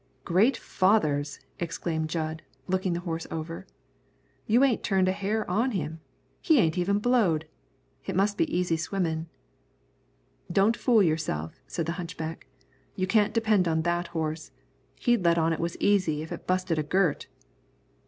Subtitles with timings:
[0.25, 3.67] "Great fathers!" exclaimed Jud, looking the horse over,
[4.47, 5.99] "you ain't turned a hair on him.
[6.41, 7.45] He ain't even blowed.
[8.07, 9.27] It must be easy swimmin'."
[10.51, 12.47] "Don't fool yourself," said the hunchback.
[12.95, 14.49] "You can't depend on that horse.
[14.95, 17.27] He'd let on it was easy if it busted a girt."